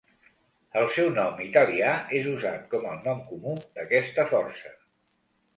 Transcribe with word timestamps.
El 0.79 0.87
seu 0.93 1.11
nom 1.17 1.43
italià 1.47 1.91
és 2.21 2.31
usat 2.33 2.65
com 2.73 2.89
el 2.93 2.97
nom 3.09 3.21
comú 3.29 3.55
d'aquesta 3.77 4.27
força. 4.33 4.77